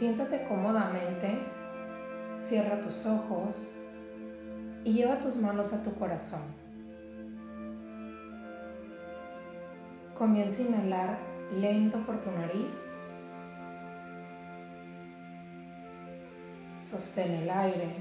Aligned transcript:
Siéntate 0.00 0.44
cómodamente, 0.48 1.38
cierra 2.34 2.80
tus 2.80 3.04
ojos 3.04 3.70
y 4.82 4.94
lleva 4.94 5.20
tus 5.20 5.36
manos 5.36 5.74
a 5.74 5.82
tu 5.82 5.94
corazón. 5.94 6.40
Comienza 10.16 10.62
a 10.62 10.66
inhalar 10.66 11.18
lento 11.60 11.98
por 12.06 12.18
tu 12.18 12.30
nariz. 12.30 12.96
Sostén 16.78 17.32
el 17.32 17.50
aire. 17.50 17.96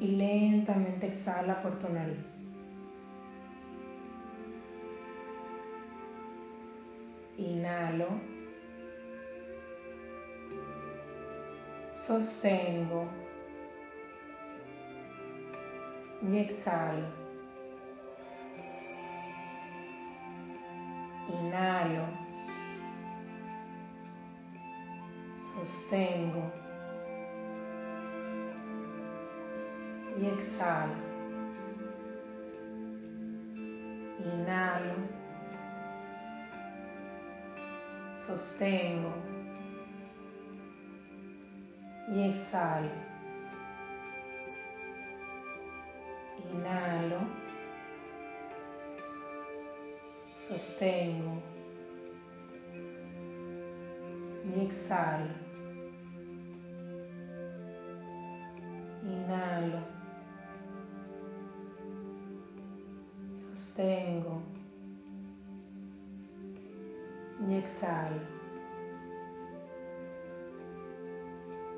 Y 0.00 0.08
lentamente 0.08 1.06
exhala 1.06 1.62
por 1.62 1.78
tu 1.78 1.88
nariz. 1.88 2.54
Inhalo. 7.36 8.08
Sostengo. 11.94 13.08
Y 16.22 16.38
exhalo. 16.38 17.08
Inhalo. 21.28 22.04
Sostengo. 25.34 26.52
Y 30.20 30.26
exhalo. 30.26 30.94
Inhalo 34.24 35.23
sostengo 38.26 39.12
y 42.08 42.22
exhalo. 42.22 42.88
Inhalo, 46.52 47.20
sostengo 50.48 51.42
y 54.44 54.60
exhalo. 54.64 55.44
Inhalo, 59.02 59.80
sostengo 63.34 64.63
y 67.48 67.54
exhalo. 67.54 68.20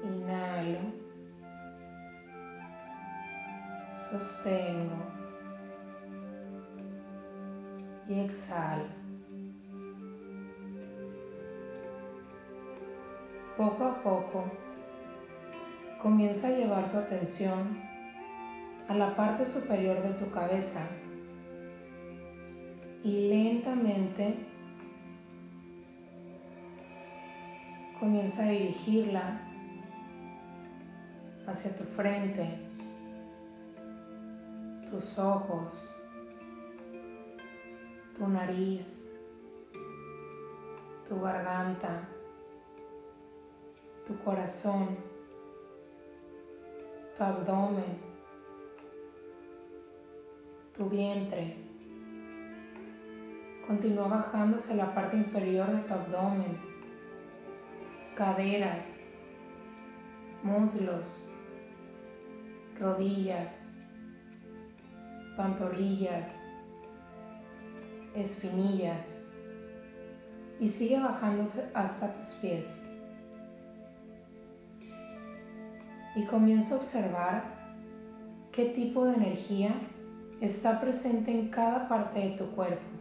Inhalo. 0.04 0.80
Sostengo. 3.92 4.96
Y 8.08 8.20
exhalo. 8.20 8.84
Poco 13.56 13.84
a 13.84 14.02
poco, 14.02 14.44
comienza 16.02 16.48
a 16.48 16.50
llevar 16.50 16.90
tu 16.90 16.98
atención 16.98 17.80
a 18.86 18.94
la 18.94 19.16
parte 19.16 19.44
superior 19.44 20.02
de 20.02 20.10
tu 20.10 20.30
cabeza 20.30 20.86
y 23.02 23.28
lentamente 23.28 24.05
Comienza 28.16 28.44
a 28.44 28.48
dirigirla 28.48 29.38
hacia 31.46 31.76
tu 31.76 31.84
frente, 31.84 32.48
tus 34.90 35.18
ojos, 35.18 35.94
tu 38.16 38.26
nariz, 38.26 39.12
tu 41.06 41.20
garganta, 41.20 42.08
tu 44.06 44.16
corazón, 44.24 44.96
tu 47.14 47.22
abdomen, 47.22 48.00
tu 50.74 50.88
vientre. 50.88 51.54
Continúa 53.66 54.08
bajando 54.08 54.56
hacia 54.56 54.74
la 54.74 54.94
parte 54.94 55.18
inferior 55.18 55.70
de 55.70 55.82
tu 55.82 55.92
abdomen 55.92 56.75
caderas, 58.16 59.02
muslos, 60.42 61.30
rodillas, 62.80 63.74
pantorrillas, 65.36 66.42
espinillas 68.14 69.26
y 70.58 70.66
sigue 70.66 70.98
bajando 70.98 71.46
hasta 71.74 72.14
tus 72.14 72.28
pies. 72.40 72.82
Y 76.14 76.24
comienza 76.24 76.74
a 76.74 76.78
observar 76.78 77.44
qué 78.50 78.64
tipo 78.70 79.04
de 79.04 79.14
energía 79.14 79.74
está 80.40 80.80
presente 80.80 81.30
en 81.30 81.50
cada 81.50 81.86
parte 81.86 82.18
de 82.20 82.30
tu 82.30 82.46
cuerpo. 82.52 82.95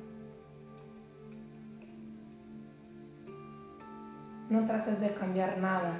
No 4.50 4.64
trates 4.64 5.02
de 5.02 5.10
cambiar 5.10 5.58
nada 5.58 5.98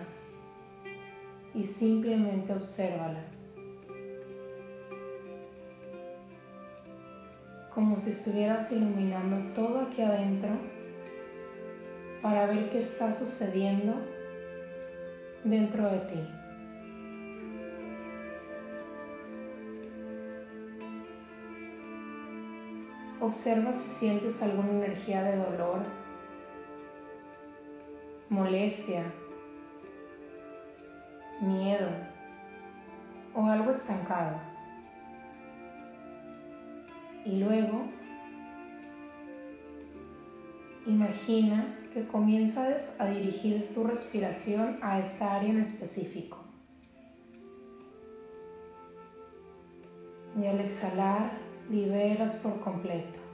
y 1.56 1.64
simplemente 1.64 2.54
obsérvala. 2.54 3.22
Como 7.74 7.98
si 7.98 8.12
estuvieras 8.12 8.72
iluminando 8.72 9.54
todo 9.54 9.80
aquí 9.80 10.02
adentro 10.02 10.52
para 12.22 12.46
ver 12.46 12.70
qué 12.70 12.78
está 12.78 13.12
sucediendo 13.12 13.94
dentro 15.44 15.90
de 15.90 16.00
ti. 16.00 16.28
Observa 23.22 23.74
si 23.74 23.90
sientes 23.90 24.42
alguna 24.44 24.70
energía 24.70 25.24
de 25.24 25.36
dolor 25.36 26.05
molestia, 28.30 29.12
miedo 31.42 31.90
o 33.34 33.46
algo 33.46 33.72
estancado. 33.72 34.40
Y 37.26 37.40
luego 37.40 37.86
imagina 40.86 41.78
que 41.94 42.08
comienzas 42.08 43.00
a 43.00 43.08
dirigir 43.08 43.74
tu 43.74 43.84
respiración 43.84 44.78
a 44.82 45.00
esta 45.00 45.36
área 45.36 45.50
en 45.50 45.60
específico. 45.60 46.40
Y 50.40 50.46
al 50.46 50.60
exhalar, 50.60 51.32
liberas 51.70 52.36
por 52.36 52.60
completo. 52.60 53.25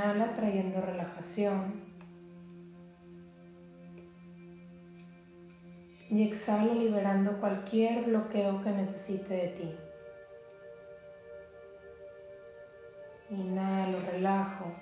Inhala 0.00 0.32
trayendo 0.32 0.80
relajación. 0.80 1.74
Y 6.08 6.22
exhala 6.22 6.72
liberando 6.72 7.38
cualquier 7.38 8.04
bloqueo 8.04 8.62
que 8.62 8.70
necesite 8.70 9.34
de 9.34 9.48
ti. 9.48 9.76
Inhalo, 13.28 13.98
relajo. 14.10 14.72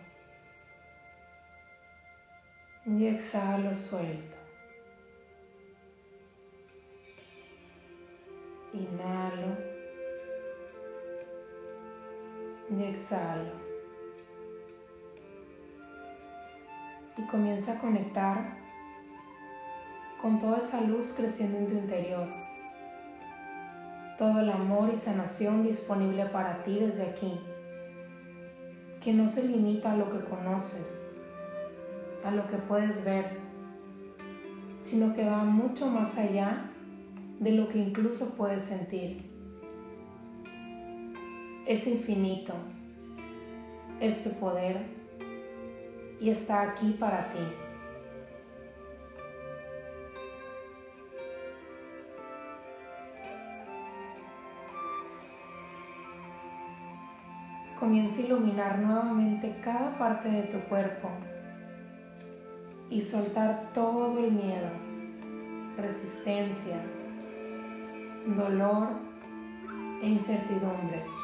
Y 2.86 3.06
exhalo, 3.08 3.74
suelto. 3.74 4.36
Inhalo. 8.72 9.56
Y 12.70 12.84
exhalo. 12.84 13.67
Comienza 17.30 17.74
a 17.74 17.78
conectar 17.78 18.56
con 20.20 20.38
toda 20.38 20.58
esa 20.58 20.80
luz 20.80 21.14
creciendo 21.16 21.58
en 21.58 21.66
tu 21.66 21.74
interior. 21.74 22.26
Todo 24.16 24.40
el 24.40 24.50
amor 24.50 24.90
y 24.92 24.96
sanación 24.96 25.62
disponible 25.62 26.26
para 26.26 26.62
ti 26.62 26.78
desde 26.80 27.08
aquí, 27.08 27.38
que 29.00 29.12
no 29.12 29.28
se 29.28 29.46
limita 29.46 29.92
a 29.92 29.96
lo 29.96 30.10
que 30.10 30.24
conoces, 30.26 31.14
a 32.24 32.32
lo 32.32 32.48
que 32.48 32.56
puedes 32.56 33.04
ver, 33.04 33.38
sino 34.76 35.14
que 35.14 35.24
va 35.24 35.44
mucho 35.44 35.86
más 35.86 36.16
allá 36.18 36.70
de 37.38 37.52
lo 37.52 37.68
que 37.68 37.78
incluso 37.78 38.34
puedes 38.36 38.62
sentir. 38.62 39.30
Es 41.66 41.86
infinito, 41.86 42.54
es 44.00 44.24
tu 44.24 44.30
poder 44.40 44.97
y 46.20 46.30
está 46.30 46.62
aquí 46.62 46.96
para 46.98 47.32
ti. 47.32 47.38
Comienza 57.78 58.20
a 58.20 58.24
iluminar 58.24 58.78
nuevamente 58.80 59.54
cada 59.62 59.96
parte 59.96 60.28
de 60.28 60.42
tu 60.42 60.58
cuerpo 60.68 61.10
y 62.90 63.00
soltar 63.00 63.70
todo 63.72 64.18
el 64.18 64.32
miedo, 64.32 64.68
resistencia, 65.76 66.80
dolor 68.26 68.88
e 70.02 70.08
incertidumbre. 70.08 71.17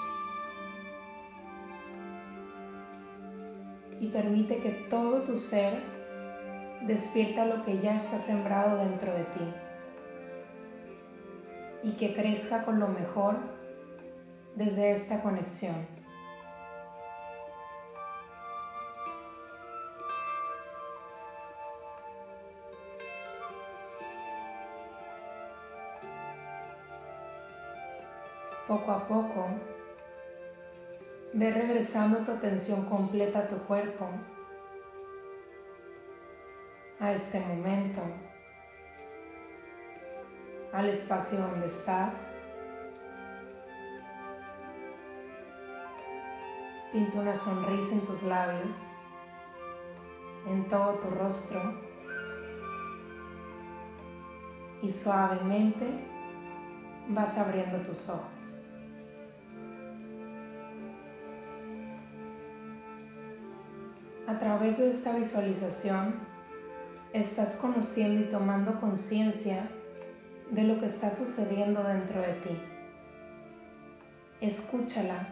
Y 4.01 4.09
permite 4.09 4.59
que 4.59 4.71
todo 4.91 5.23
tu 5.23 5.37
ser 5.37 5.83
despierta 6.87 7.47
lo 7.47 7.65
que 7.65 7.79
ya 7.79 7.97
está 7.97 8.19
sembrado 8.19 8.79
dentro 8.79 9.13
de 9.13 9.25
ti 9.25 9.55
y 11.85 11.93
que 11.93 12.15
crezca 12.15 12.65
con 12.65 12.81
lo 12.81 12.89
mejor 12.89 13.37
desde 14.57 14.93
esta 14.93 15.23
conexión. 15.23 15.75
Poco 28.67 28.93
a 28.93 29.07
poco, 29.07 29.49
ve 31.35 31.51
regresando 31.51 32.19
tu 32.19 32.31
atención 32.31 32.85
completa 32.85 33.41
a 33.41 33.49
tu 33.49 33.57
cuerpo, 33.67 34.09
a 37.01 37.13
este 37.13 37.41
momento, 37.41 38.01
al 40.73 40.89
espacio 40.89 41.39
donde 41.39 41.67
estás. 41.67 42.37
Pinta 46.93 47.19
una 47.19 47.35
sonrisa 47.35 47.95
en 47.95 48.07
tus 48.07 48.23
labios, 48.23 48.93
en 50.47 50.69
todo 50.69 51.01
tu 51.01 51.11
rostro 51.11 51.61
y 54.83 54.89
suavemente 54.89 55.85
vas 57.09 57.37
abriendo 57.39 57.79
tus 57.79 58.09
ojos. 58.09 58.64
A 64.27 64.39
través 64.39 64.79
de 64.79 64.89
esta 64.89 65.15
visualización 65.15 66.15
estás 67.13 67.57
conociendo 67.57 68.23
y 68.23 68.25
tomando 68.25 68.81
conciencia 68.81 69.69
de 70.51 70.65
lo 70.65 70.81
que 70.81 70.87
está 70.87 71.11
sucediendo 71.11 71.83
dentro 71.83 72.23
de 72.23 72.33
ti. 72.35 72.61
Escúchala 74.41 75.29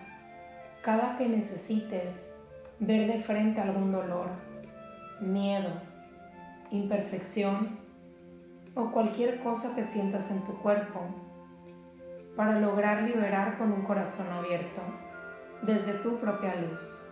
cada 0.82 1.16
que 1.16 1.26
necesites 1.26 2.34
ver 2.80 3.10
de 3.10 3.18
frente 3.18 3.62
algún 3.62 3.90
dolor, 3.92 4.28
miedo, 5.20 5.70
imperfección 6.70 7.78
o 8.74 8.90
cualquier 8.92 9.40
cosa 9.40 9.74
que 9.74 9.84
sientas 9.84 10.30
en 10.30 10.44
tu 10.44 10.58
cuerpo 10.58 11.00
para 12.36 12.60
lograr 12.60 13.04
liberar 13.04 13.56
con 13.56 13.72
un 13.72 13.82
corazón 13.82 14.26
abierto 14.32 14.82
desde 15.62 15.94
tu 15.94 16.18
propia 16.18 16.56
luz. 16.56 17.11